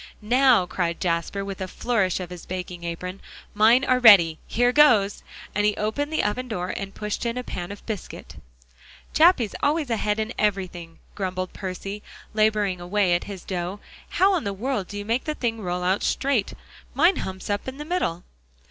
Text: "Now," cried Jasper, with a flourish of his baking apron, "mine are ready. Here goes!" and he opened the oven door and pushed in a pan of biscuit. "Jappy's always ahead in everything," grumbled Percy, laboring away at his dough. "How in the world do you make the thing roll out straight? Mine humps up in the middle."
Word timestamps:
"Now," 0.23 0.65
cried 0.65 0.99
Jasper, 0.99 1.45
with 1.45 1.61
a 1.61 1.67
flourish 1.67 2.19
of 2.19 2.31
his 2.31 2.47
baking 2.47 2.83
apron, 2.83 3.21
"mine 3.53 3.85
are 3.85 3.99
ready. 3.99 4.39
Here 4.47 4.71
goes!" 4.71 5.21
and 5.53 5.63
he 5.63 5.77
opened 5.77 6.11
the 6.11 6.23
oven 6.23 6.47
door 6.47 6.73
and 6.75 6.95
pushed 6.95 7.23
in 7.23 7.37
a 7.37 7.43
pan 7.43 7.71
of 7.71 7.85
biscuit. 7.85 8.37
"Jappy's 9.13 9.53
always 9.61 9.91
ahead 9.91 10.19
in 10.19 10.33
everything," 10.39 10.97
grumbled 11.13 11.53
Percy, 11.53 12.01
laboring 12.33 12.81
away 12.81 13.13
at 13.13 13.25
his 13.25 13.43
dough. 13.43 13.79
"How 14.09 14.33
in 14.37 14.43
the 14.43 14.53
world 14.53 14.87
do 14.87 14.97
you 14.97 15.05
make 15.05 15.25
the 15.25 15.35
thing 15.35 15.61
roll 15.61 15.83
out 15.83 16.01
straight? 16.01 16.55
Mine 16.95 17.17
humps 17.17 17.47
up 17.47 17.67
in 17.67 17.77
the 17.77 17.85
middle." 17.85 18.23